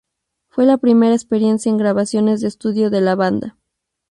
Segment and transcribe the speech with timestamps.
[0.49, 3.59] Fue la primera experiencia en grabaciones de estudio de la banda.